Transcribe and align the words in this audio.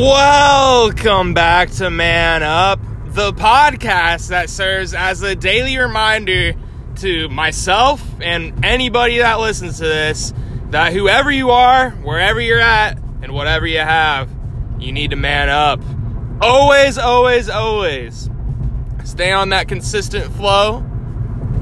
Welcome 0.00 1.34
back 1.34 1.70
to 1.72 1.90
Man 1.90 2.44
Up, 2.44 2.78
the 3.06 3.32
podcast 3.32 4.28
that 4.28 4.48
serves 4.48 4.94
as 4.94 5.22
a 5.22 5.34
daily 5.34 5.76
reminder 5.76 6.54
to 6.98 7.28
myself 7.30 8.00
and 8.20 8.64
anybody 8.64 9.18
that 9.18 9.40
listens 9.40 9.78
to 9.78 9.84
this 9.84 10.32
that 10.70 10.92
whoever 10.92 11.32
you 11.32 11.50
are, 11.50 11.90
wherever 11.90 12.40
you're 12.40 12.60
at, 12.60 12.96
and 13.22 13.32
whatever 13.32 13.66
you 13.66 13.80
have, 13.80 14.30
you 14.78 14.92
need 14.92 15.10
to 15.10 15.16
man 15.16 15.48
up. 15.48 15.80
Always, 16.40 16.96
always, 16.96 17.48
always 17.48 18.30
stay 19.02 19.32
on 19.32 19.48
that 19.48 19.66
consistent 19.66 20.32
flow. 20.34 20.78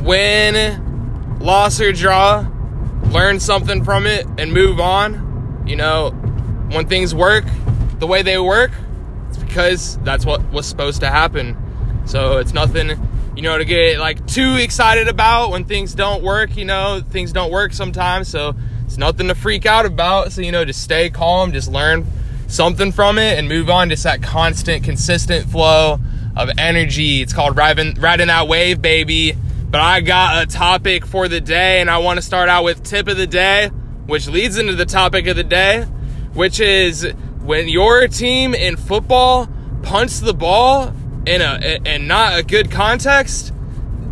Win, 0.03 1.39
loss, 1.39 1.80
or 1.80 1.91
draw, 1.91 2.46
learn 3.05 3.41
something 3.41 3.82
from 3.82 4.07
it 4.07 4.27
and 4.37 4.53
move 4.53 4.79
on. 4.79 5.64
You 5.66 5.77
know, 5.77 6.11
when 6.71 6.87
things 6.87 7.14
work 7.14 7.46
the 7.99 8.07
way 8.07 8.23
they 8.23 8.39
work, 8.39 8.71
it's 9.29 9.39
because 9.39 9.98
that's 9.98 10.25
what 10.25 10.43
was 10.52 10.66
supposed 10.66 11.01
to 11.01 11.09
happen. 11.09 11.57
So 12.07 12.39
it's 12.39 12.53
nothing, 12.53 12.91
you 13.34 13.43
know, 13.43 13.59
to 13.59 13.65
get 13.65 13.98
like 13.98 14.27
too 14.27 14.57
excited 14.57 15.09
about 15.09 15.51
when 15.51 15.65
things 15.65 15.95
don't 15.95 16.23
work. 16.23 16.56
You 16.56 16.65
know, 16.65 17.03
things 17.11 17.33
don't 17.33 17.51
work 17.51 17.73
sometimes. 17.73 18.29
So 18.29 18.55
it's 18.84 18.98
nothing 18.98 19.29
to 19.29 19.34
freak 19.34 19.67
out 19.67 19.87
about. 19.87 20.33
So, 20.33 20.41
you 20.41 20.53
know, 20.53 20.65
just 20.65 20.83
stay 20.83 21.11
calm, 21.11 21.53
just 21.53 21.70
learn 21.70 22.06
something 22.48 22.93
from 22.93 23.19
it 23.19 23.39
and 23.39 23.48
move 23.48 23.69
on. 23.69 23.91
Just 23.91 24.05
that 24.05 24.23
constant, 24.23 24.84
consistent 24.84 25.51
flow 25.51 25.98
of 26.37 26.51
energy. 26.59 27.23
It's 27.23 27.33
called 27.33 27.56
riding, 27.56 27.95
riding 27.95 28.28
that 28.28 28.47
wave, 28.47 28.81
baby. 28.81 29.37
But 29.69 29.81
I 29.81 30.01
got 30.01 30.45
a 30.45 30.47
topic 30.47 31.05
for 31.05 31.27
the 31.27 31.41
day, 31.41 31.81
and 31.81 31.91
I 31.91 31.98
want 31.98 32.19
to 32.19 32.23
start 32.23 32.48
out 32.48 32.62
with 32.62 32.84
tip 32.84 33.09
of 33.09 33.17
the 33.17 33.27
day, 33.27 33.69
which 34.06 34.28
leads 34.28 34.59
into 34.59 34.75
the 34.75 34.87
topic 34.87 35.27
of 35.27 35.34
the 35.34 35.42
day, 35.45 35.83
which 36.34 36.61
is 36.61 37.12
when 37.46 37.68
your 37.68 38.09
team 38.09 38.55
in 38.55 38.77
football 38.77 39.48
punts 39.82 40.20
the 40.20 40.34
ball 40.34 40.92
in 41.27 41.41
a 41.41 41.80
and 41.86 42.08
not 42.08 42.38
a 42.38 42.42
good 42.42 42.70
context, 42.70 43.53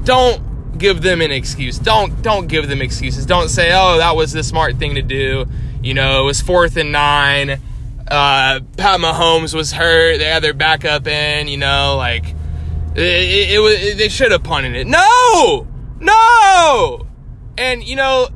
don't 0.04 0.78
give 0.78 1.02
them 1.02 1.20
an 1.20 1.32
excuse. 1.32 1.78
Don't 1.78 2.22
don't 2.22 2.46
give 2.46 2.68
them 2.68 2.80
excuses. 2.80 3.26
Don't 3.26 3.48
say, 3.48 3.72
"Oh, 3.74 3.98
that 3.98 4.16
was 4.16 4.32
the 4.32 4.42
smart 4.42 4.76
thing 4.76 4.94
to 4.94 5.02
do." 5.02 5.46
You 5.82 5.94
know, 5.94 6.22
it 6.22 6.24
was 6.24 6.40
fourth 6.40 6.76
and 6.76 6.92
nine. 6.92 7.60
Uh, 8.06 8.60
Pat 8.76 9.00
Mahomes 9.00 9.54
was 9.54 9.72
hurt. 9.72 10.18
They 10.18 10.24
had 10.24 10.42
their 10.42 10.54
backup 10.54 11.06
in. 11.06 11.48
You 11.48 11.58
know, 11.58 11.96
like 11.96 12.34
it, 12.94 13.60
was. 13.60 13.96
They 13.96 14.08
should 14.08 14.30
have 14.30 14.44
punted 14.44 14.76
it. 14.76 14.86
No, 14.86 15.66
no. 15.98 17.06
And 17.58 17.82
you 17.82 17.96
know, 17.96 18.28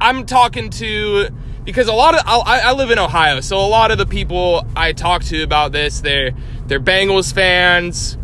I'm 0.00 0.26
talking 0.26 0.70
to 0.70 1.28
because 1.64 1.88
a 1.88 1.92
lot 1.92 2.14
of 2.14 2.22
I, 2.26 2.60
I, 2.64 2.72
live 2.72 2.90
in 2.90 2.98
Ohio, 2.98 3.40
so 3.40 3.58
a 3.58 3.66
lot 3.66 3.90
of 3.90 3.98
the 3.98 4.06
people 4.06 4.66
I 4.76 4.92
talk 4.92 5.24
to 5.24 5.42
about 5.42 5.72
this, 5.72 6.00
they're 6.00 6.32
they're 6.66 6.80
Bengals 6.80 7.32
fans, 7.32 8.18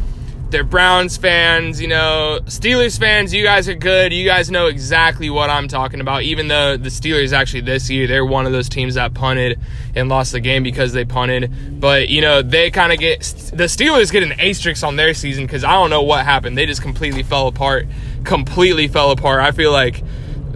they're 0.51 0.65
Browns 0.65 1.17
fans, 1.17 1.81
you 1.81 1.89
know, 1.89 2.41
Steelers 2.45 2.99
fans. 2.99 3.33
You 3.33 3.43
guys 3.43 3.69
are 3.69 3.75
good. 3.75 4.13
You 4.13 4.27
guys 4.27 4.51
know 4.51 4.67
exactly 4.67 5.31
what 5.31 5.49
I'm 5.49 5.69
talking 5.69 6.01
about. 6.01 6.23
Even 6.25 6.49
though 6.49 6.77
the 6.77 6.91
Steelers 6.91 7.33
actually 7.33 7.63
this 7.63 7.89
year 7.89 8.07
they're 8.07 8.27
one 8.27 8.47
of 8.47 8.53
those 8.53 8.69
teams 8.69 8.95
that 8.95 9.15
punted 9.15 9.59
and 9.95 10.09
lost 10.09 10.33
the 10.33 10.41
game 10.41 10.63
because 10.63 10.93
they 10.93 11.05
punted, 11.05 11.81
but 11.81 12.09
you 12.09 12.21
know 12.21 12.43
they 12.43 12.71
kind 12.71 12.93
of 12.93 12.99
get 12.99 13.21
the 13.55 13.65
Steelers 13.65 14.13
get 14.13 14.23
an 14.23 14.39
asterisk 14.39 14.85
on 14.85 14.97
their 14.97 15.15
season 15.15 15.47
because 15.47 15.65
I 15.65 15.73
don't 15.73 15.91
know 15.91 16.03
what 16.03 16.25
happened. 16.25 16.59
They 16.59 16.67
just 16.67 16.83
completely 16.83 17.23
fell 17.23 17.47
apart. 17.47 17.87
Completely 18.25 18.87
fell 18.89 19.13
apart. 19.13 19.41
I 19.41 19.53
feel 19.53 19.73
like 19.73 20.03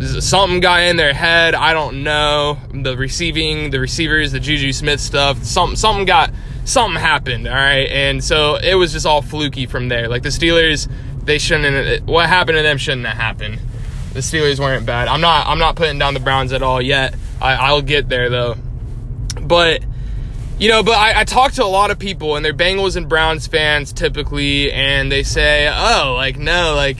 something 0.04 0.60
got 0.60 0.82
in 0.82 0.96
their 0.96 1.14
head. 1.14 1.54
I 1.54 1.72
don't 1.72 2.02
know. 2.02 2.58
The 2.72 2.96
receiving, 2.96 3.70
the 3.70 3.80
receivers, 3.80 4.32
the 4.32 4.40
Juju 4.40 4.72
Smith 4.72 5.00
stuff. 5.00 5.42
Something, 5.44 5.76
something 5.76 6.04
got, 6.04 6.30
something 6.64 7.00
happened. 7.00 7.46
All 7.46 7.54
right, 7.54 7.88
and 7.88 8.22
so 8.22 8.56
it 8.56 8.74
was 8.74 8.92
just 8.92 9.06
all 9.06 9.22
fluky 9.22 9.66
from 9.66 9.88
there. 9.88 10.08
Like 10.08 10.22
the 10.22 10.28
Steelers, 10.30 10.90
they 11.24 11.38
shouldn't. 11.38 12.06
What 12.06 12.28
happened 12.28 12.56
to 12.56 12.62
them 12.62 12.78
shouldn't 12.78 13.06
have 13.06 13.16
happened. 13.16 13.60
The 14.12 14.20
Steelers 14.20 14.60
weren't 14.60 14.86
bad. 14.86 15.08
I'm 15.08 15.20
not. 15.20 15.46
I'm 15.46 15.58
not 15.58 15.76
putting 15.76 15.98
down 15.98 16.14
the 16.14 16.20
Browns 16.20 16.52
at 16.52 16.62
all 16.62 16.80
yet. 16.80 17.14
I, 17.40 17.54
I'll 17.54 17.82
get 17.82 18.08
there 18.08 18.30
though. 18.30 18.56
But 19.40 19.82
you 20.58 20.68
know, 20.68 20.82
but 20.82 20.96
I, 20.96 21.20
I 21.20 21.24
talk 21.24 21.52
to 21.52 21.64
a 21.64 21.66
lot 21.66 21.90
of 21.90 21.98
people, 21.98 22.36
and 22.36 22.44
they're 22.44 22.54
Bengals 22.54 22.96
and 22.96 23.08
Browns 23.08 23.46
fans 23.46 23.92
typically, 23.92 24.72
and 24.72 25.10
they 25.10 25.22
say, 25.22 25.68
"Oh, 25.68 26.14
like 26.16 26.38
no, 26.38 26.74
like." 26.74 26.98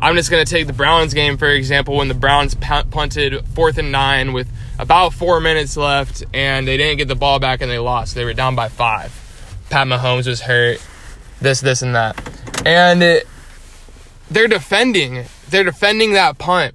I'm 0.00 0.14
just 0.14 0.30
going 0.30 0.44
to 0.44 0.50
take 0.50 0.66
the 0.66 0.72
Browns 0.72 1.12
game, 1.12 1.36
for 1.36 1.48
example, 1.48 1.96
when 1.96 2.08
the 2.08 2.14
Browns 2.14 2.54
punted 2.54 3.44
fourth 3.48 3.78
and 3.78 3.90
nine 3.90 4.32
with 4.32 4.48
about 4.78 5.12
four 5.12 5.40
minutes 5.40 5.76
left 5.76 6.22
and 6.32 6.68
they 6.68 6.76
didn't 6.76 6.98
get 6.98 7.08
the 7.08 7.16
ball 7.16 7.40
back 7.40 7.60
and 7.62 7.70
they 7.70 7.78
lost. 7.78 8.14
They 8.14 8.24
were 8.24 8.34
down 8.34 8.54
by 8.54 8.68
five. 8.68 9.12
Pat 9.70 9.88
Mahomes 9.88 10.26
was 10.26 10.42
hurt, 10.42 10.80
this, 11.40 11.60
this, 11.60 11.82
and 11.82 11.96
that. 11.96 12.16
And 12.64 13.02
it, 13.02 13.26
they're 14.30 14.48
defending. 14.48 15.24
They're 15.50 15.64
defending 15.64 16.12
that 16.12 16.38
punt. 16.38 16.74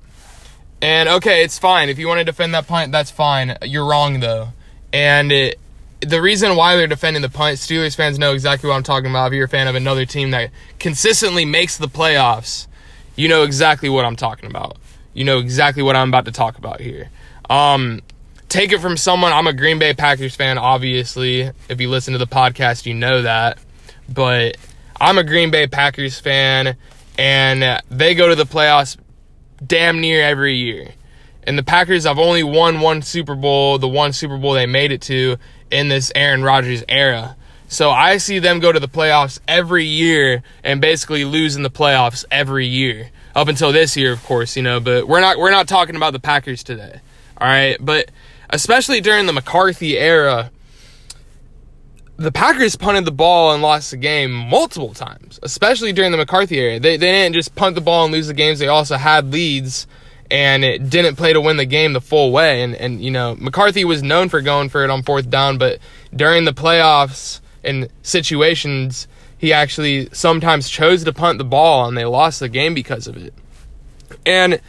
And 0.81 1.07
okay, 1.07 1.45
it's 1.45 1.57
fine. 1.57 1.87
If 1.87 1.97
you 1.97 2.09
want 2.09 2.19
to 2.19 2.25
defend 2.25 2.53
that 2.53 2.67
punt, 2.67 2.91
that's 2.91 3.09
fine. 3.09 3.57
You're 3.63 3.85
wrong, 3.85 4.19
though. 4.19 4.49
And 4.91 5.31
it, 5.31 5.59
the 6.01 6.21
reason 6.21 6.57
why 6.57 6.75
they're 6.75 6.87
defending 6.87 7.21
the 7.21 7.29
punt, 7.29 7.57
Steelers 7.57 7.95
fans 7.95 8.19
know 8.19 8.33
exactly 8.33 8.69
what 8.69 8.75
I'm 8.75 8.83
talking 8.83 9.09
about. 9.09 9.27
If 9.27 9.33
you're 9.33 9.45
a 9.45 9.49
fan 9.49 9.69
of 9.69 9.75
another 9.75 10.05
team 10.05 10.31
that 10.31 10.51
consistently 10.77 11.45
makes 11.45 11.77
the 11.77 11.87
playoffs, 11.87 12.67
you 13.15 13.29
know 13.29 13.43
exactly 13.43 13.89
what 13.89 14.05
I'm 14.05 14.15
talking 14.15 14.49
about. 14.49 14.77
You 15.13 15.23
know 15.23 15.39
exactly 15.39 15.83
what 15.83 15.95
I'm 15.95 16.09
about 16.09 16.25
to 16.25 16.31
talk 16.31 16.57
about 16.57 16.81
here. 16.81 17.09
Um, 17.49 18.01
take 18.49 18.71
it 18.71 18.79
from 18.79 18.97
someone. 18.97 19.31
I'm 19.31 19.47
a 19.47 19.53
Green 19.53 19.79
Bay 19.79 19.93
Packers 19.93 20.35
fan, 20.35 20.57
obviously. 20.57 21.51
If 21.69 21.79
you 21.79 21.89
listen 21.89 22.13
to 22.13 22.19
the 22.19 22.27
podcast, 22.27 22.85
you 22.85 22.93
know 22.93 23.21
that. 23.21 23.59
But 24.09 24.57
I'm 24.99 25.17
a 25.17 25.23
Green 25.23 25.51
Bay 25.51 25.67
Packers 25.67 26.19
fan, 26.19 26.75
and 27.17 27.81
they 27.89 28.15
go 28.15 28.29
to 28.29 28.35
the 28.35 28.45
playoffs 28.45 28.97
damn 29.65 30.01
near 30.01 30.21
every 30.23 30.55
year. 30.55 30.89
And 31.45 31.57
the 31.57 31.63
Packers 31.63 32.05
have 32.05 32.19
only 32.19 32.43
won 32.43 32.79
one 32.79 33.01
Super 33.01 33.35
Bowl, 33.35 33.77
the 33.77 33.87
one 33.87 34.13
Super 34.13 34.37
Bowl 34.37 34.53
they 34.53 34.65
made 34.65 34.91
it 34.91 35.01
to 35.03 35.37
in 35.71 35.89
this 35.89 36.11
Aaron 36.15 36.43
Rodgers 36.43 36.83
era. 36.87 37.35
So 37.73 37.89
I 37.89 38.17
see 38.17 38.37
them 38.37 38.59
go 38.59 38.71
to 38.71 38.79
the 38.79 38.87
playoffs 38.87 39.39
every 39.47 39.85
year 39.85 40.43
and 40.63 40.79
basically 40.79 41.25
lose 41.25 41.55
in 41.55 41.63
the 41.63 41.71
playoffs 41.71 42.23
every 42.29 42.67
year. 42.67 43.09
Up 43.35 43.47
until 43.47 43.71
this 43.71 43.97
year, 43.97 44.13
of 44.13 44.23
course, 44.23 44.55
you 44.55 44.61
know, 44.61 44.79
but 44.79 45.07
we're 45.07 45.19
not 45.19 45.39
we're 45.39 45.49
not 45.49 45.67
talking 45.67 45.95
about 45.95 46.13
the 46.13 46.19
Packers 46.19 46.63
today. 46.63 47.01
All 47.39 47.47
right? 47.47 47.75
But 47.79 48.11
especially 48.51 49.01
during 49.01 49.25
the 49.25 49.33
McCarthy 49.33 49.97
era, 49.97 50.51
the 52.17 52.31
Packers 52.31 52.75
punted 52.75 53.05
the 53.05 53.11
ball 53.11 53.53
and 53.53 53.63
lost 53.63 53.89
the 53.89 53.97
game 53.97 54.31
multiple 54.31 54.93
times, 54.93 55.39
especially 55.41 55.93
during 55.93 56.11
the 56.11 56.17
McCarthy 56.17 56.59
era. 56.59 56.79
They, 56.79 56.97
they 56.97 57.11
didn't 57.11 57.33
just 57.33 57.55
punt 57.55 57.73
the 57.73 57.81
ball 57.81 58.03
and 58.03 58.13
lose 58.13 58.27
the 58.27 58.35
games, 58.35 58.59
they 58.59 58.67
also 58.67 58.97
had 58.97 59.31
leads 59.31 59.87
and 60.29 60.63
it 60.63 60.89
didn't 60.89 61.15
play 61.15 61.33
to 61.33 61.41
win 61.41 61.57
the 61.57 61.65
game 61.65 61.93
the 61.93 62.01
full 62.01 62.31
way. 62.31 62.61
And, 62.61 62.75
and 62.75 63.03
you 63.03 63.09
know, 63.09 63.35
McCarthy 63.35 63.83
was 63.83 64.03
known 64.03 64.29
for 64.29 64.41
going 64.41 64.69
for 64.69 64.83
it 64.83 64.91
on 64.91 65.01
fourth 65.01 65.29
down, 65.29 65.57
but 65.57 65.79
during 66.15 66.45
the 66.45 66.53
playoffs, 66.53 67.39
in 67.63 67.89
situations 68.01 69.07
he 69.43 69.51
actually 69.51 70.07
sometimes 70.13 70.69
chose 70.69 71.03
to 71.03 71.11
punt 71.11 71.37
the 71.37 71.43
ball 71.43 71.85
and 71.85 71.97
they 71.97 72.05
lost 72.05 72.39
the 72.39 72.47
game 72.47 72.73
because 72.73 73.07
of 73.07 73.17
it. 73.17 73.33
And 74.25 74.61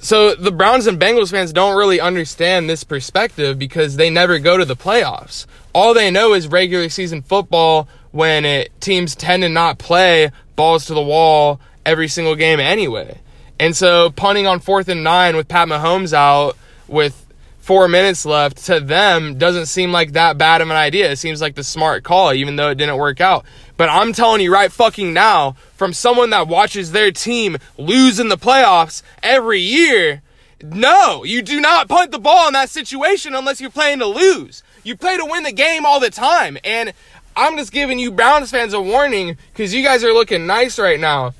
so 0.00 0.34
the 0.34 0.52
Browns 0.52 0.86
and 0.86 1.00
Bengals 1.00 1.30
fans 1.30 1.50
don't 1.50 1.78
really 1.78 1.98
understand 1.98 2.68
this 2.68 2.84
perspective 2.84 3.58
because 3.58 3.96
they 3.96 4.10
never 4.10 4.38
go 4.38 4.58
to 4.58 4.66
the 4.66 4.76
playoffs. 4.76 5.46
All 5.72 5.94
they 5.94 6.10
know 6.10 6.34
is 6.34 6.46
regular 6.46 6.90
season 6.90 7.22
football 7.22 7.88
when 8.10 8.44
it, 8.44 8.78
teams 8.82 9.14
tend 9.14 9.44
to 9.44 9.48
not 9.48 9.78
play 9.78 10.30
balls 10.56 10.84
to 10.86 10.94
the 10.94 11.00
wall 11.00 11.58
every 11.86 12.08
single 12.08 12.36
game 12.36 12.60
anyway. 12.60 13.18
And 13.58 13.74
so 13.74 14.10
punting 14.10 14.46
on 14.46 14.60
fourth 14.60 14.90
and 14.90 15.02
nine 15.02 15.36
with 15.36 15.48
Pat 15.48 15.68
Mahomes 15.68 16.12
out 16.12 16.58
with 16.86 17.21
four 17.62 17.86
minutes 17.86 18.26
left 18.26 18.58
to 18.66 18.80
them 18.80 19.38
doesn't 19.38 19.66
seem 19.66 19.92
like 19.92 20.12
that 20.12 20.36
bad 20.36 20.60
of 20.60 20.68
an 20.68 20.76
idea. 20.76 21.12
It 21.12 21.16
seems 21.16 21.40
like 21.40 21.54
the 21.54 21.62
smart 21.62 22.02
call, 22.02 22.34
even 22.34 22.56
though 22.56 22.70
it 22.70 22.74
didn't 22.74 22.98
work 22.98 23.20
out. 23.20 23.46
But 23.76 23.88
I'm 23.88 24.12
telling 24.12 24.40
you 24.40 24.52
right 24.52 24.70
fucking 24.70 25.12
now, 25.12 25.52
from 25.76 25.92
someone 25.92 26.30
that 26.30 26.48
watches 26.48 26.90
their 26.90 27.12
team 27.12 27.56
lose 27.78 28.18
in 28.18 28.28
the 28.28 28.36
playoffs 28.36 29.02
every 29.22 29.60
year, 29.60 30.22
no, 30.60 31.22
you 31.24 31.40
do 31.40 31.60
not 31.60 31.88
punt 31.88 32.10
the 32.10 32.18
ball 32.18 32.48
in 32.48 32.52
that 32.54 32.68
situation 32.68 33.34
unless 33.34 33.60
you're 33.60 33.70
playing 33.70 34.00
to 34.00 34.06
lose. 34.06 34.64
You 34.82 34.96
play 34.96 35.16
to 35.16 35.24
win 35.24 35.44
the 35.44 35.52
game 35.52 35.86
all 35.86 36.00
the 36.00 36.10
time. 36.10 36.58
And 36.64 36.92
I'm 37.36 37.56
just 37.56 37.72
giving 37.72 38.00
you 38.00 38.10
Browns 38.10 38.50
fans 38.50 38.72
a 38.72 38.80
warning 38.80 39.36
because 39.52 39.72
you 39.72 39.84
guys 39.84 40.02
are 40.02 40.12
looking 40.12 40.46
nice 40.46 40.80
right 40.80 40.98
now. 40.98 41.34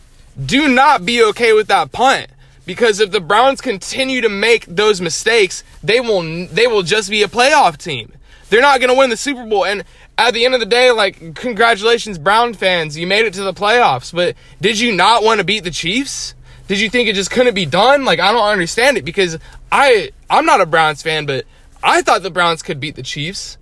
Do 0.44 0.68
not 0.68 1.04
be 1.04 1.22
okay 1.24 1.52
with 1.52 1.66
that 1.66 1.90
punt 1.90 2.28
because 2.66 3.00
if 3.00 3.10
the 3.10 3.20
Browns 3.20 3.60
continue 3.60 4.20
to 4.20 4.28
make 4.28 4.66
those 4.66 5.00
mistakes, 5.00 5.64
they 5.82 6.00
will 6.00 6.46
they 6.46 6.66
will 6.66 6.82
just 6.82 7.10
be 7.10 7.22
a 7.22 7.28
playoff 7.28 7.76
team. 7.76 8.12
They're 8.50 8.60
not 8.60 8.80
going 8.80 8.90
to 8.90 8.98
win 8.98 9.10
the 9.10 9.16
Super 9.16 9.46
Bowl 9.46 9.64
and 9.64 9.84
at 10.18 10.34
the 10.34 10.44
end 10.44 10.54
of 10.54 10.60
the 10.60 10.66
day 10.66 10.90
like 10.90 11.34
congratulations 11.34 12.18
Brown 12.18 12.54
fans, 12.54 12.96
you 12.96 13.06
made 13.06 13.24
it 13.24 13.34
to 13.34 13.42
the 13.42 13.54
playoffs, 13.54 14.12
but 14.14 14.36
did 14.60 14.78
you 14.78 14.94
not 14.94 15.22
want 15.22 15.38
to 15.38 15.44
beat 15.44 15.64
the 15.64 15.70
Chiefs? 15.70 16.34
Did 16.68 16.80
you 16.80 16.88
think 16.88 17.08
it 17.08 17.14
just 17.14 17.30
couldn't 17.30 17.54
be 17.54 17.66
done? 17.66 18.04
Like 18.04 18.20
I 18.20 18.32
don't 18.32 18.46
understand 18.46 18.96
it 18.96 19.04
because 19.04 19.38
I 19.70 20.10
I'm 20.30 20.46
not 20.46 20.60
a 20.60 20.66
Browns 20.66 21.02
fan, 21.02 21.26
but 21.26 21.46
I 21.82 22.02
thought 22.02 22.22
the 22.22 22.30
Browns 22.30 22.62
could 22.62 22.78
beat 22.78 22.94
the 22.94 23.02
Chiefs. 23.02 23.58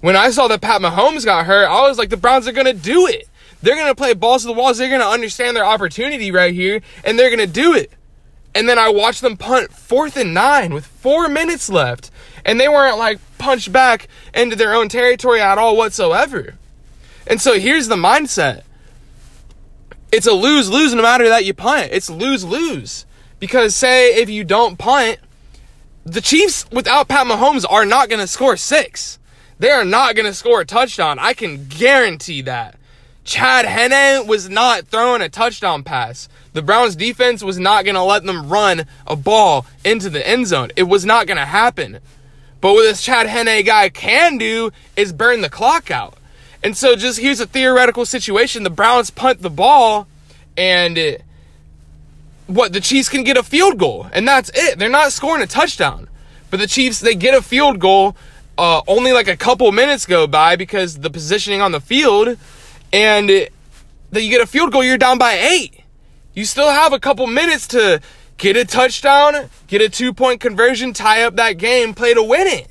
When 0.00 0.16
I 0.16 0.30
saw 0.30 0.48
that 0.48 0.60
Pat 0.60 0.80
Mahomes 0.80 1.24
got 1.24 1.46
hurt, 1.46 1.66
I 1.66 1.88
was 1.88 1.96
like, 1.96 2.10
the 2.10 2.16
Browns 2.16 2.48
are 2.48 2.52
going 2.52 2.66
to 2.66 2.72
do 2.72 3.06
it. 3.06 3.28
They're 3.62 3.76
going 3.76 3.86
to 3.86 3.94
play 3.94 4.14
balls 4.14 4.42
to 4.42 4.48
the 4.48 4.52
walls. 4.52 4.78
They're 4.78 4.88
going 4.88 5.00
to 5.00 5.06
understand 5.06 5.56
their 5.56 5.64
opportunity 5.64 6.32
right 6.32 6.52
here, 6.52 6.82
and 7.04 7.16
they're 7.16 7.34
going 7.34 7.38
to 7.38 7.52
do 7.52 7.74
it. 7.74 7.92
And 8.54 8.68
then 8.68 8.78
I 8.78 8.90
watched 8.90 9.22
them 9.22 9.36
punt 9.36 9.72
fourth 9.72 10.16
and 10.16 10.34
nine 10.34 10.74
with 10.74 10.86
four 10.86 11.28
minutes 11.28 11.70
left. 11.70 12.10
And 12.44 12.60
they 12.60 12.68
weren't 12.68 12.98
like 12.98 13.18
punched 13.38 13.72
back 13.72 14.08
into 14.34 14.56
their 14.56 14.74
own 14.74 14.88
territory 14.88 15.40
at 15.40 15.58
all 15.58 15.76
whatsoever. 15.76 16.54
And 17.26 17.40
so 17.40 17.58
here's 17.58 17.88
the 17.88 17.96
mindset 17.96 18.62
it's 20.10 20.26
a 20.26 20.32
lose 20.32 20.68
lose 20.68 20.94
no 20.94 21.02
matter 21.02 21.28
that 21.30 21.46
you 21.46 21.54
punt. 21.54 21.88
It's 21.90 22.10
lose 22.10 22.44
lose. 22.44 23.06
Because 23.38 23.74
say 23.74 24.14
if 24.16 24.28
you 24.28 24.44
don't 24.44 24.78
punt, 24.78 25.18
the 26.04 26.20
Chiefs 26.20 26.66
without 26.70 27.08
Pat 27.08 27.26
Mahomes 27.26 27.64
are 27.68 27.86
not 27.86 28.08
going 28.08 28.20
to 28.20 28.26
score 28.26 28.56
six. 28.56 29.18
They 29.58 29.70
are 29.70 29.84
not 29.84 30.14
going 30.14 30.26
to 30.26 30.34
score 30.34 30.60
a 30.60 30.66
touchdown. 30.66 31.18
I 31.18 31.32
can 31.32 31.66
guarantee 31.66 32.42
that. 32.42 32.76
Chad 33.24 33.64
Henne 33.64 34.26
was 34.26 34.48
not 34.48 34.88
throwing 34.88 35.22
a 35.22 35.28
touchdown 35.28 35.84
pass. 35.84 36.28
The 36.54 36.62
Browns 36.62 36.96
defense 36.96 37.42
was 37.42 37.58
not 37.58 37.84
going 37.84 37.94
to 37.94 38.02
let 38.02 38.24
them 38.24 38.48
run 38.48 38.86
a 39.06 39.16
ball 39.16 39.66
into 39.84 40.10
the 40.10 40.26
end 40.26 40.48
zone. 40.48 40.70
It 40.76 40.84
was 40.84 41.04
not 41.04 41.26
going 41.26 41.36
to 41.38 41.46
happen. 41.46 42.00
But 42.60 42.74
what 42.74 42.82
this 42.82 43.02
Chad 43.02 43.26
Henne 43.26 43.64
guy 43.64 43.88
can 43.88 44.38
do 44.38 44.70
is 44.96 45.12
burn 45.12 45.40
the 45.40 45.50
clock 45.50 45.90
out. 45.90 46.14
And 46.62 46.76
so 46.76 46.94
just 46.94 47.18
here's 47.18 47.40
a 47.40 47.46
theoretical 47.46 48.06
situation. 48.06 48.62
The 48.62 48.70
Browns 48.70 49.10
punt 49.10 49.42
the 49.42 49.50
ball 49.50 50.06
and 50.56 50.96
it, 50.96 51.22
what 52.46 52.72
the 52.72 52.80
Chiefs 52.80 53.08
can 53.08 53.24
get 53.24 53.36
a 53.36 53.42
field 53.42 53.78
goal 53.78 54.06
and 54.12 54.26
that's 54.26 54.50
it. 54.54 54.78
They're 54.78 54.88
not 54.88 55.12
scoring 55.12 55.42
a 55.42 55.46
touchdown. 55.46 56.08
But 56.50 56.60
the 56.60 56.66
Chiefs 56.66 57.00
they 57.00 57.14
get 57.14 57.34
a 57.34 57.42
field 57.42 57.80
goal 57.80 58.16
uh, 58.58 58.82
only 58.86 59.12
like 59.12 59.26
a 59.26 59.36
couple 59.36 59.70
minutes 59.72 60.06
go 60.06 60.26
by 60.26 60.54
because 60.54 60.98
the 60.98 61.10
positioning 61.10 61.60
on 61.60 61.72
the 61.72 61.80
field 61.80 62.36
and 62.92 63.28
that 63.28 64.22
you 64.22 64.30
get 64.30 64.40
a 64.40 64.46
field 64.46 64.72
goal 64.72 64.84
you're 64.84 64.98
down 64.98 65.18
by 65.18 65.32
8. 65.32 65.80
You 66.34 66.44
still 66.44 66.70
have 66.70 66.92
a 66.92 67.00
couple 67.00 67.26
minutes 67.26 67.66
to 67.68 68.00
get 68.36 68.56
a 68.56 68.64
touchdown, 68.64 69.48
get 69.66 69.80
a 69.80 69.88
two-point 69.88 70.40
conversion, 70.40 70.92
tie 70.92 71.22
up 71.22 71.36
that 71.36 71.58
game, 71.58 71.94
play 71.94 72.14
to 72.14 72.22
win 72.22 72.46
it. 72.46 72.68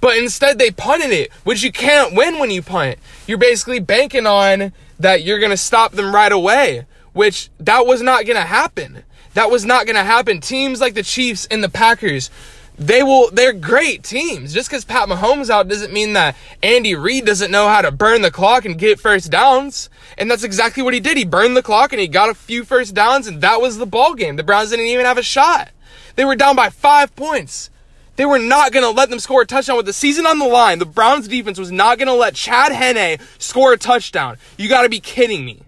But 0.00 0.16
instead, 0.16 0.58
they 0.58 0.70
punted 0.70 1.10
it, 1.10 1.30
which 1.44 1.62
you 1.62 1.72
can't 1.72 2.14
win 2.14 2.38
when 2.38 2.50
you 2.50 2.62
punt. 2.62 2.98
You're 3.26 3.38
basically 3.38 3.80
banking 3.80 4.26
on 4.26 4.72
that 4.98 5.22
you're 5.22 5.38
going 5.38 5.50
to 5.50 5.56
stop 5.56 5.92
them 5.92 6.14
right 6.14 6.32
away, 6.32 6.86
which 7.12 7.50
that 7.58 7.86
was 7.86 8.00
not 8.00 8.24
going 8.24 8.36
to 8.36 8.46
happen. 8.46 9.02
That 9.34 9.50
was 9.50 9.64
not 9.64 9.86
going 9.86 9.96
to 9.96 10.04
happen. 10.04 10.40
Teams 10.40 10.80
like 10.80 10.94
the 10.94 11.02
Chiefs 11.02 11.46
and 11.50 11.62
the 11.62 11.68
Packers, 11.68 12.30
they 12.80 13.02
will, 13.02 13.30
they're 13.30 13.52
great 13.52 14.02
teams. 14.02 14.54
Just 14.54 14.70
because 14.70 14.86
Pat 14.86 15.06
Mahomes 15.06 15.50
out 15.50 15.68
doesn't 15.68 15.92
mean 15.92 16.14
that 16.14 16.34
Andy 16.62 16.94
Reid 16.94 17.26
doesn't 17.26 17.50
know 17.50 17.68
how 17.68 17.82
to 17.82 17.90
burn 17.90 18.22
the 18.22 18.30
clock 18.30 18.64
and 18.64 18.78
get 18.78 18.98
first 18.98 19.30
downs. 19.30 19.90
And 20.16 20.30
that's 20.30 20.44
exactly 20.44 20.82
what 20.82 20.94
he 20.94 21.00
did. 21.00 21.18
He 21.18 21.26
burned 21.26 21.54
the 21.54 21.62
clock 21.62 21.92
and 21.92 22.00
he 22.00 22.08
got 22.08 22.30
a 22.30 22.34
few 22.34 22.64
first 22.64 22.94
downs, 22.94 23.26
and 23.26 23.42
that 23.42 23.60
was 23.60 23.76
the 23.76 23.84
ball 23.84 24.14
game. 24.14 24.36
The 24.36 24.42
Browns 24.42 24.70
didn't 24.70 24.86
even 24.86 25.04
have 25.04 25.18
a 25.18 25.22
shot. 25.22 25.72
They 26.16 26.24
were 26.24 26.36
down 26.36 26.56
by 26.56 26.70
five 26.70 27.14
points. 27.14 27.68
They 28.16 28.24
were 28.24 28.38
not 28.38 28.72
going 28.72 28.84
to 28.84 28.90
let 28.90 29.10
them 29.10 29.18
score 29.18 29.42
a 29.42 29.46
touchdown 29.46 29.76
with 29.76 29.86
the 29.86 29.92
season 29.92 30.24
on 30.24 30.38
the 30.38 30.46
line. 30.46 30.78
The 30.78 30.86
Browns 30.86 31.28
defense 31.28 31.58
was 31.58 31.70
not 31.70 31.98
going 31.98 32.08
to 32.08 32.14
let 32.14 32.34
Chad 32.34 32.72
Henne 32.72 33.18
score 33.38 33.74
a 33.74 33.78
touchdown. 33.78 34.38
You 34.56 34.70
got 34.70 34.82
to 34.82 34.88
be 34.88 35.00
kidding 35.00 35.44
me. 35.44 35.60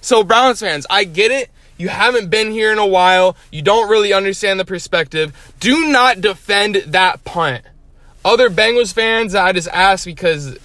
So, 0.00 0.24
Browns 0.24 0.60
fans, 0.60 0.86
I 0.88 1.04
get 1.04 1.30
it. 1.30 1.50
You 1.80 1.88
haven't 1.88 2.28
been 2.28 2.52
here 2.52 2.72
in 2.72 2.78
a 2.78 2.86
while. 2.86 3.38
You 3.50 3.62
don't 3.62 3.88
really 3.88 4.12
understand 4.12 4.60
the 4.60 4.66
perspective. 4.66 5.54
Do 5.60 5.88
not 5.88 6.20
defend 6.20 6.74
that 6.88 7.24
punt. 7.24 7.64
Other 8.22 8.50
Bengals 8.50 8.92
fans, 8.92 9.34
I 9.34 9.52
just 9.52 9.68
ask 9.68 10.04
because, 10.04 10.58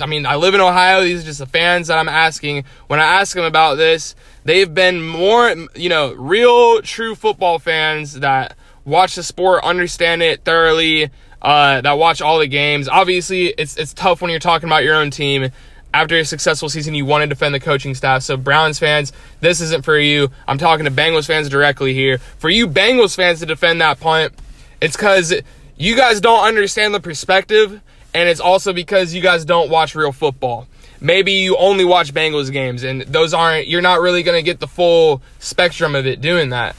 I 0.00 0.06
mean, 0.06 0.26
I 0.26 0.34
live 0.34 0.54
in 0.54 0.60
Ohio. 0.60 1.04
These 1.04 1.22
are 1.22 1.26
just 1.26 1.38
the 1.38 1.46
fans 1.46 1.86
that 1.86 1.96
I'm 1.96 2.08
asking. 2.08 2.64
When 2.88 2.98
I 2.98 3.04
ask 3.04 3.36
them 3.36 3.44
about 3.44 3.76
this, 3.76 4.16
they've 4.44 4.72
been 4.72 5.00
more, 5.00 5.54
you 5.76 5.88
know, 5.88 6.12
real, 6.14 6.82
true 6.82 7.14
football 7.14 7.60
fans 7.60 8.14
that 8.14 8.56
watch 8.84 9.14
the 9.14 9.22
sport, 9.22 9.62
understand 9.62 10.24
it 10.24 10.42
thoroughly, 10.42 11.10
uh, 11.40 11.82
that 11.82 11.92
watch 11.92 12.20
all 12.20 12.40
the 12.40 12.48
games. 12.48 12.88
Obviously, 12.88 13.46
it's 13.46 13.76
it's 13.76 13.94
tough 13.94 14.20
when 14.20 14.32
you're 14.32 14.40
talking 14.40 14.68
about 14.68 14.82
your 14.82 14.96
own 14.96 15.12
team. 15.12 15.52
After 15.94 16.16
a 16.18 16.24
successful 16.24 16.68
season, 16.68 16.94
you 16.94 17.06
want 17.06 17.22
to 17.22 17.26
defend 17.26 17.54
the 17.54 17.60
coaching 17.60 17.94
staff. 17.94 18.22
So, 18.22 18.36
Browns 18.36 18.78
fans, 18.78 19.12
this 19.40 19.60
isn't 19.60 19.84
for 19.84 19.98
you. 19.98 20.30
I'm 20.46 20.58
talking 20.58 20.84
to 20.84 20.90
Bengals 20.90 21.26
fans 21.26 21.48
directly 21.48 21.94
here. 21.94 22.18
For 22.18 22.50
you 22.50 22.68
Bengals 22.68 23.16
fans 23.16 23.40
to 23.40 23.46
defend 23.46 23.80
that 23.80 23.98
punt, 23.98 24.34
it's 24.80 24.96
because 24.96 25.34
you 25.76 25.96
guys 25.96 26.20
don't 26.20 26.44
understand 26.44 26.94
the 26.94 27.00
perspective, 27.00 27.80
and 28.12 28.28
it's 28.28 28.40
also 28.40 28.72
because 28.72 29.14
you 29.14 29.22
guys 29.22 29.44
don't 29.44 29.70
watch 29.70 29.94
real 29.94 30.12
football. 30.12 30.66
Maybe 31.00 31.32
you 31.32 31.56
only 31.56 31.84
watch 31.84 32.12
Bengals 32.12 32.52
games, 32.52 32.82
and 32.82 33.02
those 33.02 33.32
aren't, 33.32 33.68
you're 33.68 33.80
not 33.80 34.00
really 34.00 34.22
going 34.22 34.38
to 34.38 34.42
get 34.42 34.60
the 34.60 34.66
full 34.66 35.22
spectrum 35.38 35.94
of 35.94 36.06
it 36.06 36.20
doing 36.20 36.50
that. 36.50 36.76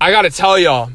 I 0.00 0.10
got 0.12 0.22
to 0.22 0.30
tell 0.30 0.58
y'all, 0.58 0.92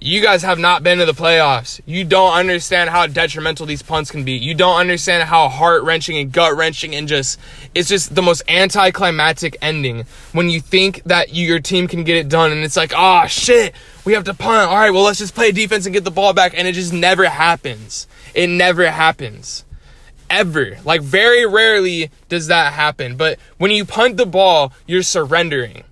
you 0.00 0.22
guys 0.22 0.42
have 0.42 0.58
not 0.58 0.82
been 0.82 0.98
to 0.98 1.06
the 1.06 1.12
playoffs. 1.12 1.80
You 1.86 2.04
don't 2.04 2.34
understand 2.34 2.90
how 2.90 3.06
detrimental 3.06 3.64
these 3.64 3.82
punts 3.82 4.10
can 4.10 4.24
be. 4.24 4.32
You 4.32 4.54
don't 4.54 4.78
understand 4.78 5.28
how 5.28 5.48
heart 5.48 5.84
wrenching 5.84 6.18
and 6.18 6.30
gut 6.30 6.54
wrenching 6.56 6.94
and 6.94 7.08
just, 7.08 7.40
it's 7.74 7.88
just 7.88 8.14
the 8.14 8.22
most 8.22 8.42
anticlimactic 8.46 9.56
ending 9.62 10.04
when 10.32 10.50
you 10.50 10.60
think 10.60 11.02
that 11.04 11.32
you, 11.32 11.46
your 11.46 11.60
team 11.60 11.88
can 11.88 12.04
get 12.04 12.16
it 12.16 12.28
done 12.28 12.52
and 12.52 12.62
it's 12.62 12.76
like, 12.76 12.92
oh 12.94 13.26
shit, 13.26 13.74
we 14.04 14.12
have 14.12 14.24
to 14.24 14.34
punt. 14.34 14.70
All 14.70 14.76
right, 14.76 14.90
well, 14.90 15.04
let's 15.04 15.18
just 15.18 15.34
play 15.34 15.50
defense 15.50 15.86
and 15.86 15.94
get 15.94 16.04
the 16.04 16.10
ball 16.10 16.34
back. 16.34 16.52
And 16.56 16.68
it 16.68 16.72
just 16.72 16.92
never 16.92 17.28
happens. 17.28 18.06
It 18.34 18.48
never 18.48 18.90
happens. 18.90 19.64
Ever. 20.28 20.78
Like, 20.84 21.02
very 21.02 21.46
rarely 21.46 22.10
does 22.28 22.48
that 22.48 22.74
happen. 22.74 23.16
But 23.16 23.38
when 23.56 23.70
you 23.70 23.84
punt 23.84 24.18
the 24.18 24.26
ball, 24.26 24.72
you're 24.86 25.02
surrendering 25.02 25.84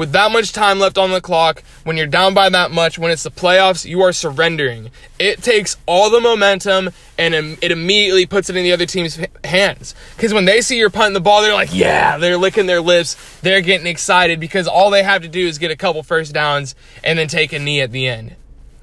with 0.00 0.12
that 0.12 0.32
much 0.32 0.54
time 0.54 0.78
left 0.78 0.96
on 0.96 1.10
the 1.10 1.20
clock, 1.20 1.62
when 1.84 1.94
you're 1.98 2.06
down 2.06 2.32
by 2.32 2.48
that 2.48 2.70
much, 2.70 2.98
when 2.98 3.10
it's 3.10 3.22
the 3.22 3.30
playoffs, 3.30 3.84
you 3.84 4.00
are 4.00 4.14
surrendering. 4.14 4.90
It 5.18 5.42
takes 5.42 5.76
all 5.84 6.08
the 6.08 6.22
momentum 6.22 6.88
and 7.18 7.34
it 7.34 7.70
immediately 7.70 8.24
puts 8.24 8.48
it 8.48 8.56
in 8.56 8.62
the 8.62 8.72
other 8.72 8.86
team's 8.86 9.18
hands. 9.44 9.94
Because 10.16 10.32
when 10.32 10.46
they 10.46 10.62
see 10.62 10.78
you're 10.78 10.88
punting 10.88 11.12
the 11.12 11.20
ball, 11.20 11.42
they're 11.42 11.52
like, 11.52 11.74
yeah, 11.74 12.16
they're 12.16 12.38
licking 12.38 12.64
their 12.64 12.80
lips. 12.80 13.14
They're 13.42 13.60
getting 13.60 13.86
excited 13.86 14.40
because 14.40 14.66
all 14.66 14.88
they 14.88 15.02
have 15.02 15.20
to 15.20 15.28
do 15.28 15.46
is 15.46 15.58
get 15.58 15.70
a 15.70 15.76
couple 15.76 16.02
first 16.02 16.32
downs 16.32 16.74
and 17.04 17.18
then 17.18 17.28
take 17.28 17.52
a 17.52 17.58
knee 17.58 17.82
at 17.82 17.92
the 17.92 18.08
end. 18.08 18.36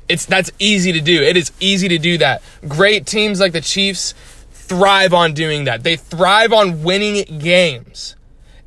It's 0.07 0.27
that's 0.27 0.51
easy 0.59 0.93
to 0.93 1.01
do. 1.01 1.23
It 1.23 1.35
is 1.35 1.51
easy 1.59 1.87
to 1.87 1.97
do 1.97 2.19
that. 2.19 2.43
Great 2.67 3.07
teams 3.07 3.39
like 3.39 3.53
the 3.53 3.61
Chiefs 3.61 4.13
thrive 4.51 5.15
on 5.15 5.33
doing 5.33 5.63
that. 5.63 5.81
They 5.81 5.95
thrive 5.95 6.53
on 6.53 6.83
winning 6.83 7.39
games. 7.39 8.15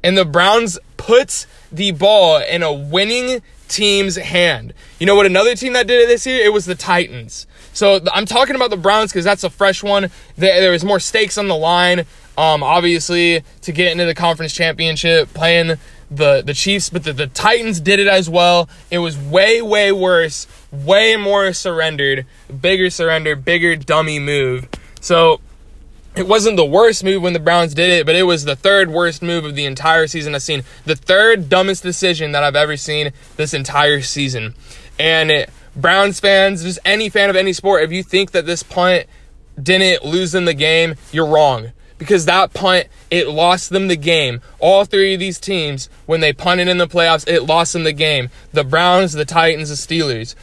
And 0.03 0.19
the 0.19 0.25
Browns 0.25 0.81
puts 0.97 1.47
the 1.73 1.93
ball 1.93 2.39
in 2.39 2.63
a 2.63 2.73
winning 2.73 3.43
team's 3.69 4.17
hand. 4.17 4.75
You 4.99 5.07
know 5.07 5.15
what 5.15 5.27
another 5.27 5.55
team 5.55 5.73
that 5.75 5.87
did 5.87 6.03
it 6.03 6.07
this 6.09 6.27
year? 6.27 6.45
It 6.45 6.53
was 6.53 6.67
the 6.67 6.75
Titans. 6.75 7.47
So 7.73 8.01
I'm 8.13 8.27
talking 8.27 8.57
about 8.57 8.71
the 8.71 8.77
Browns 8.77 9.13
because 9.13 9.25
that's 9.25 9.45
a 9.45 9.51
fresh 9.51 9.83
one. 9.83 10.11
There 10.37 10.73
was 10.73 10.85
more 10.85 10.99
stakes 11.01 11.39
on 11.39 11.49
the 11.49 11.57
line, 11.57 12.01
um, 12.37 12.63
obviously, 12.63 13.43
to 13.63 13.73
get 13.73 13.93
into 13.93 14.05
the 14.05 14.15
conference 14.15 14.53
championship, 14.53 15.33
playing 15.33 15.79
the, 16.11 16.43
the 16.45 16.55
Chiefs, 16.55 16.91
but 16.91 17.05
the, 17.05 17.13
the 17.13 17.29
Titans 17.29 17.81
did 17.81 18.01
it 18.01 18.09
as 18.09 18.29
well. 18.29 18.69
It 18.91 18.99
was 18.99 19.17
way, 19.17 19.63
way 19.63 19.93
worse, 19.93 20.49
way 20.73 21.17
more 21.17 21.53
surrendered, 21.53 22.27
bigger 22.61 22.91
surrender, 22.91 23.37
bigger 23.37 23.77
dummy 23.77 24.19
move. 24.19 24.69
So 25.01 25.41
it 26.17 26.27
wasn't 26.27 26.57
the 26.57 26.65
worst 26.65 27.05
move 27.05 27.23
when 27.23 27.33
the 27.33 27.39
Browns 27.39 27.73
did 27.73 27.91
it, 27.91 28.07
but 28.07 28.17
it 28.17 28.25
was 28.25 28.45
the 28.45 28.57
third 28.57 28.91
worst 28.91 29.23
move 29.23 29.45
of 29.45 29.55
the 29.55 29.65
entire 29.65 30.07
season 30.07 30.35
I've 30.35 30.43
seen. 30.43 30.65
The 30.85 30.97
third 30.97 31.49
dumbest 31.49 31.83
decision 31.83 32.33
that 32.33 32.43
I've 32.43 32.57
ever 32.57 32.77
seen 32.77 33.13
this 33.37 33.55
entire 33.55 34.01
season. 34.01 34.55
And 34.99 35.31
it, 35.31 35.51
Browns 35.77 36.19
fans, 36.19 36.65
just 36.65 36.81
any 36.85 37.09
fan 37.09 37.31
of 37.31 37.37
any 37.37 37.53
sport, 37.53 37.85
if 37.85 37.93
you 37.93 38.03
think 38.03 38.33
that 38.33 38.45
this 38.45 38.63
punt 38.63 39.07
didn't 39.61 40.05
lose 40.05 40.33
them 40.33 40.47
the 40.47 40.55
game, 40.55 40.97
you're 41.13 41.27
wrong. 41.27 41.73
Because 41.97 42.25
that 42.25 42.55
punt, 42.55 42.89
it 43.11 43.29
lost 43.29 43.71
them 43.71 43.89
the 43.89 43.97
game. 43.97 44.41
All 44.59 44.85
three 44.85 45.15
of 45.15 45.21
these 45.21 45.39
teams, 45.39 45.89
when 46.07 46.21
they 46.21 46.33
punted 46.33 46.67
in 46.67 46.79
the 46.79 46.89
playoffs, 46.89 47.29
it 47.29 47.43
lost 47.43 47.75
them 47.75 47.85
the 47.85 47.93
game. 47.93 48.31
The 48.53 48.65
Browns, 48.65 49.13
the 49.13 49.27
Titans, 49.27 49.69
the 49.69 49.75
Steelers. 49.75 50.35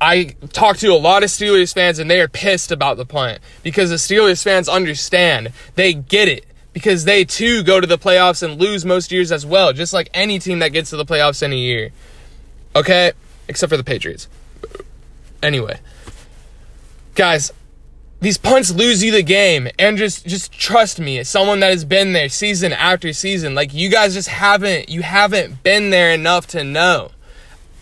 I 0.00 0.36
talked 0.52 0.80
to 0.80 0.88
a 0.88 0.96
lot 0.96 1.22
of 1.22 1.28
Steelers 1.28 1.74
fans 1.74 1.98
and 1.98 2.10
they 2.10 2.20
are 2.20 2.28
pissed 2.28 2.72
about 2.72 2.96
the 2.96 3.04
punt 3.04 3.40
because 3.62 3.90
the 3.90 3.96
Steelers 3.96 4.42
fans 4.42 4.68
understand. 4.68 5.52
They 5.74 5.92
get 5.92 6.28
it 6.28 6.46
because 6.72 7.04
they 7.04 7.24
too 7.24 7.62
go 7.62 7.80
to 7.80 7.86
the 7.86 7.98
playoffs 7.98 8.42
and 8.42 8.58
lose 8.60 8.84
most 8.84 9.12
years 9.12 9.30
as 9.30 9.44
well, 9.44 9.72
just 9.72 9.92
like 9.92 10.08
any 10.14 10.38
team 10.38 10.60
that 10.60 10.68
gets 10.68 10.90
to 10.90 10.96
the 10.96 11.04
playoffs 11.04 11.42
any 11.42 11.60
year. 11.60 11.90
Okay? 12.74 13.12
Except 13.48 13.70
for 13.70 13.76
the 13.76 13.84
Patriots. 13.84 14.28
Anyway. 15.42 15.78
Guys, 17.14 17.52
these 18.20 18.38
punts 18.38 18.70
lose 18.70 19.02
you 19.02 19.10
the 19.10 19.22
game 19.22 19.68
and 19.78 19.98
just 19.98 20.26
just 20.26 20.52
trust 20.52 21.00
me 21.00 21.18
as 21.18 21.28
someone 21.28 21.60
that 21.60 21.70
has 21.70 21.84
been 21.84 22.12
there 22.12 22.28
season 22.28 22.72
after 22.72 23.12
season 23.12 23.54
like 23.54 23.72
you 23.72 23.88
guys 23.88 24.12
just 24.12 24.28
haven't 24.28 24.90
you 24.90 25.02
haven't 25.02 25.62
been 25.62 25.88
there 25.90 26.12
enough 26.12 26.46
to 26.46 26.62
know 26.62 27.10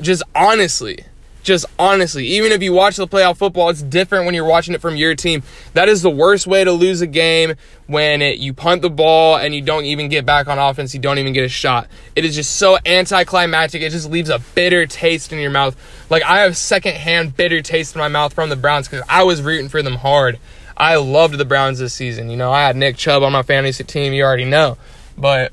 just 0.01 0.23
honestly 0.35 1.05
just 1.49 1.67
honestly, 1.79 2.27
even 2.27 2.53
if 2.53 2.63
you 2.63 2.73
watch 2.73 2.97
the 2.97 3.09
playoff 3.09 3.39
football, 3.39 3.71
it's 3.71 3.83
different 3.83 4.27
when 4.27 4.35
you're 4.35 4.45
watching 4.45 4.75
it 4.75 4.81
from 4.81 4.95
your 4.95 5.17
team. 5.17 5.43
That 5.73 5.89
is 5.89 6.03
the 6.03 6.11
worst 6.11 6.47
way 6.47 6.63
to 6.63 6.71
lose 6.71 7.01
a 7.01 7.07
game 7.07 7.55
when 7.87 8.21
it, 8.21 8.39
you 8.39 8.53
punt 8.53 8.83
the 8.83 8.91
ball 8.91 9.37
and 9.37 9.55
you 9.55 9.63
don't 9.63 9.87
even 9.87 10.09
get 10.09 10.27
back 10.27 10.47
on 10.47 10.59
offense. 10.59 10.95
You 10.95 11.01
don't 11.01 11.19
even 11.19 11.33
get 11.33 11.45
a 11.45 11.49
shot. 11.49 11.89
It 12.15 12.27
is 12.27 12.37
just 12.37 12.57
so 12.57 12.79
anticlimactic. 12.85 13.81
It 13.81 13.91
just 13.91 14.11
leaves 14.11 14.29
a 14.29 14.39
bitter 14.55 14.87
taste 14.87 15.33
in 15.33 15.39
your 15.39 15.51
mouth. 15.51 15.75
Like 16.11 16.23
I 16.23 16.41
have 16.41 16.57
secondhand 16.57 17.35
bitter 17.35 17.63
taste 17.63 17.95
in 17.95 17.99
my 17.99 18.09
mouth 18.09 18.35
from 18.35 18.51
the 18.51 18.57
Browns 18.57 18.87
because 18.87 19.05
I 19.09 19.25
was 19.25 19.41
rooting 19.41 19.71
for 19.71 19.83
them 19.83 19.95
hard. 19.95 20.39
I 20.77 20.97
loved 20.97 21.39
the 21.39 21.47
Browns 21.47 21.79
this 21.79 21.95
season. 21.95 22.29
You 22.31 22.37
know, 22.37 22.53
I 22.53 22.67
had 22.67 22.77
Nick 22.77 22.97
Chubb 22.97 23.23
on 23.23 23.33
my 23.33 23.43
fantasy 23.43 23.83
team. 23.83 24.13
You 24.13 24.23
already 24.23 24.45
know, 24.45 24.77
but 25.17 25.53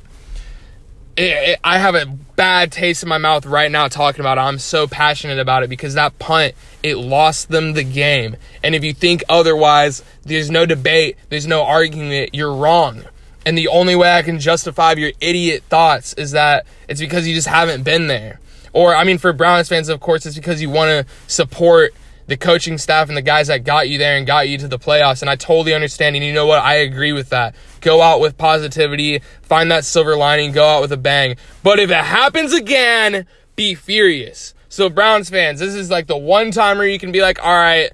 it, 1.18 1.60
I 1.64 1.78
have 1.78 1.96
a 1.96 2.06
bad 2.06 2.72
taste 2.72 3.04
in 3.04 3.10
my 3.10 3.18
mouth 3.18 3.46
right 3.46 3.72
now 3.72 3.88
talking 3.88 4.20
about 4.20 4.38
it. 4.38 4.42
I'm 4.42 4.60
so 4.60 4.88
passionate 4.88 5.40
about 5.40 5.64
it 5.64 5.70
because 5.70 5.94
that 5.94 6.20
punt, 6.20 6.54
it 6.84 6.96
lost 6.96 7.50
them 7.50 7.74
the 7.74 7.84
game. 7.84 8.36
And 8.64 8.76
if 8.76 8.84
you 8.84 8.94
think 8.94 9.24
otherwise, 9.30 10.04
there's 10.24 10.52
no 10.52 10.66
debate, 10.66 11.18
there's 11.30 11.48
no 11.48 11.64
argument, 11.64 12.32
you're 12.34 12.54
wrong. 12.54 13.04
And 13.46 13.58
the 13.58 13.68
only 13.68 13.96
way 13.96 14.12
I 14.12 14.24
can 14.24 14.40
justify 14.40 14.94
your 14.94 15.12
idiot 15.22 15.64
thoughts 15.70 16.14
is 16.14 16.32
that 16.32 16.66
it's 16.90 17.00
because 17.00 17.28
you 17.28 17.36
just 17.36 17.48
haven't 17.48 17.84
been 17.84 18.08
there. 18.08 18.40
Or, 18.74 18.94
I 18.96 19.04
mean, 19.06 19.20
for 19.20 19.32
Browns 19.32 19.70
fans, 19.70 19.88
of 19.88 20.00
course, 20.02 20.26
it's 20.26 20.36
because 20.36 20.62
you 20.62 20.70
want 20.70 20.90
to 20.90 21.14
support 21.28 21.94
the 22.28 22.38
coaching 22.38 22.78
staff 22.78 23.08
and 23.08 23.18
the 23.18 23.22
guys 23.22 23.48
that 23.48 23.64
got 23.64 23.88
you 23.88 23.98
there 23.98 24.18
and 24.18 24.26
got 24.26 24.50
you 24.50 24.58
to 24.58 24.68
the 24.68 24.80
playoffs. 24.80 25.22
And 25.22 25.30
I 25.30 25.36
totally 25.36 25.74
understand. 25.74 26.16
And 26.16 26.26
you 26.26 26.34
know 26.34 26.46
what? 26.46 26.60
I 26.60 26.76
agree 26.76 27.14
with 27.14 27.30
that. 27.30 27.56
Go 27.82 28.02
out 28.02 28.20
with 28.20 28.38
positivity, 28.38 29.20
find 29.42 29.72
that 29.72 29.86
silver 29.86 30.16
lining, 30.16 30.52
go 30.52 30.66
out 30.66 30.82
with 30.82 30.92
a 30.92 30.98
bang. 30.98 31.36
But 31.64 31.80
if 31.80 31.90
it 31.92 32.04
happens 32.04 32.54
again, 32.54 33.28
be 33.56 33.76
furious. 33.76 34.54
So, 34.70 34.90
Browns 34.90 35.30
fans, 35.30 35.60
this 35.60 35.74
is 35.74 35.90
like 35.90 36.08
the 36.08 36.18
one 36.18 36.52
time 36.52 36.78
where 36.78 36.88
you 36.88 37.00
can 37.00 37.12
be 37.12 37.22
like, 37.22 37.42
all 37.42 37.56
right, 37.56 37.92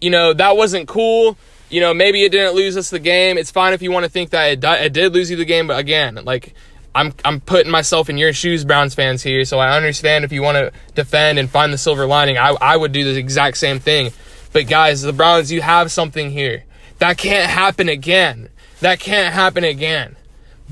you 0.00 0.10
know, 0.10 0.32
that 0.32 0.56
wasn't 0.56 0.88
cool. 0.88 1.36
You 1.70 1.80
know, 1.80 1.94
maybe 1.94 2.24
it 2.24 2.30
didn't 2.30 2.54
lose 2.54 2.76
us 2.76 2.90
the 2.90 2.98
game. 2.98 3.38
It's 3.38 3.50
fine 3.50 3.72
if 3.72 3.82
you 3.82 3.90
want 3.90 4.04
to 4.04 4.10
think 4.10 4.30
that 4.30 4.52
it, 4.52 4.64
it 4.64 4.92
did 4.92 5.12
lose 5.12 5.30
you 5.30 5.36
the 5.36 5.44
game. 5.44 5.66
But 5.66 5.78
again, 5.78 6.18
like, 6.24 6.54
I'm 6.94 7.12
I'm 7.24 7.40
putting 7.40 7.72
myself 7.72 8.08
in 8.08 8.18
your 8.18 8.32
shoes, 8.32 8.64
Browns 8.64 8.94
fans 8.94 9.22
here, 9.22 9.44
so 9.44 9.58
I 9.58 9.76
understand 9.76 10.24
if 10.24 10.32
you 10.32 10.42
want 10.42 10.56
to 10.56 10.72
defend 10.94 11.38
and 11.38 11.50
find 11.50 11.72
the 11.72 11.78
silver 11.78 12.06
lining. 12.06 12.38
I 12.38 12.50
I 12.60 12.76
would 12.76 12.92
do 12.92 13.04
the 13.04 13.18
exact 13.18 13.56
same 13.56 13.80
thing. 13.80 14.12
But 14.52 14.68
guys, 14.68 15.02
the 15.02 15.12
Browns, 15.12 15.50
you 15.50 15.62
have 15.62 15.90
something 15.90 16.30
here. 16.30 16.64
That 17.00 17.18
can't 17.18 17.50
happen 17.50 17.88
again. 17.88 18.50
That 18.80 19.00
can't 19.00 19.34
happen 19.34 19.64
again. 19.64 20.16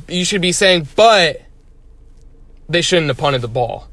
You 0.09 0.25
should 0.25 0.41
be 0.41 0.53
saying, 0.53 0.89
but 0.95 1.43
they 2.69 2.83
shouldn't 2.83 3.09
have 3.09 3.19
punted 3.19 3.43
the 3.43 3.49
ball. 3.49 3.89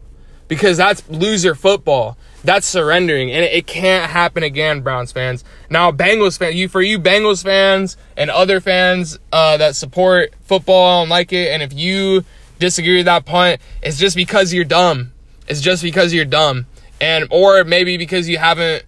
Because 0.48 0.77
that's 0.77 1.07
loser 1.09 1.55
football. 1.55 2.17
That's 2.43 2.65
surrendering, 2.65 3.31
and 3.31 3.43
it, 3.43 3.67
can't 3.67 4.10
happen 4.10 4.43
again, 4.43 4.81
Browns 4.81 5.12
fans. 5.12 5.43
Now, 5.69 5.91
Bengals 5.91 6.39
fans, 6.39 6.55
you 6.55 6.69
for 6.69 6.81
you 6.81 6.98
Bengals 6.98 7.43
fans 7.43 7.98
and 8.15 8.29
other 8.29 8.62
fans 8.62 9.19
uh, 9.34 9.58
that 9.58 9.75
support 9.75 10.34
football 10.46 11.01
and 11.01 11.10
like 11.10 11.34
it, 11.34 11.50
and 11.50 11.62
if 11.62 11.74
you 11.74 12.24
disagree 12.58 12.98
with 12.98 13.05
that 13.05 13.25
punt, 13.25 13.60
it's 13.81 13.98
just 13.98 14.15
because 14.15 14.53
you're 14.53 14.63
dumb. 14.63 15.12
It's 15.48 15.60
just 15.60 15.84
because 15.84 16.13
you're 16.13 16.25
dumb, 16.25 16.65
and 17.01 17.27
or 17.29 17.65
maybe 17.65 17.98
because 17.98 18.29
you 18.29 18.38
haven't 18.38 18.86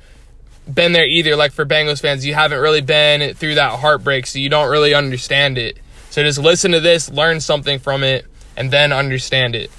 been 0.72 0.93
there 0.93 1.05
either. 1.05 1.36
Like 1.36 1.51
for 1.51 1.65
Bengals 1.65 2.01
fans, 2.01 2.25
you 2.25 2.34
haven't 2.34 2.60
really 2.60 2.81
been 2.81 3.34
through 3.34 3.55
that 3.55 3.79
heartbreak, 3.79 4.27
so 4.27 4.39
you 4.39 4.48
don't 4.48 4.70
really 4.70 4.93
understand 4.93 5.58
it. 5.58 5.77
So 6.10 6.24
just 6.24 6.39
listen 6.39 6.72
to 6.72 6.79
this, 6.79 7.10
learn 7.10 7.41
something 7.41 7.79
from 7.79 8.03
it, 8.03 8.25
and 8.55 8.72
then 8.72 8.93
understand 8.93 9.55
it. 9.55 9.72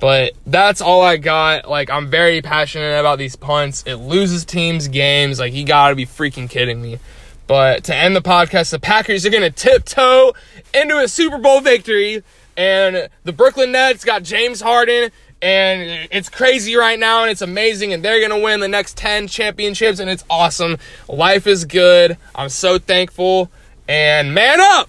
But 0.00 0.32
that's 0.46 0.80
all 0.80 1.02
I 1.02 1.18
got. 1.18 1.68
Like, 1.68 1.90
I'm 1.90 2.08
very 2.08 2.40
passionate 2.40 2.98
about 2.98 3.18
these 3.18 3.36
punts. 3.36 3.84
It 3.86 3.96
loses 3.96 4.46
teams 4.46 4.88
games. 4.88 5.38
Like, 5.38 5.52
you 5.52 5.64
gotta 5.64 5.94
be 5.94 6.06
freaking 6.06 6.48
kidding 6.48 6.80
me. 6.80 6.98
But 7.46 7.84
to 7.84 7.94
end 7.94 8.16
the 8.16 8.22
podcast, 8.22 8.70
the 8.70 8.78
Packers 8.78 9.26
are 9.26 9.30
gonna 9.30 9.50
tiptoe 9.50 10.32
into 10.72 10.98
a 10.98 11.06
Super 11.06 11.36
Bowl 11.36 11.60
victory. 11.60 12.22
And 12.56 13.08
the 13.24 13.32
Brooklyn 13.32 13.72
Nets 13.72 14.04
got 14.04 14.22
James 14.22 14.62
Harden. 14.62 15.10
And 15.42 16.08
it's 16.10 16.28
crazy 16.28 16.76
right 16.76 16.98
now, 16.98 17.22
and 17.22 17.30
it's 17.30 17.42
amazing. 17.42 17.92
And 17.92 18.02
they're 18.02 18.26
gonna 18.26 18.42
win 18.42 18.60
the 18.60 18.68
next 18.68 18.96
10 18.96 19.28
championships, 19.28 19.98
and 19.98 20.08
it's 20.08 20.24
awesome. 20.30 20.78
Life 21.08 21.46
is 21.46 21.64
good. 21.66 22.16
I'm 22.34 22.48
so 22.48 22.78
thankful. 22.78 23.50
And 23.88 24.32
man 24.34 24.60
up! 24.60 24.88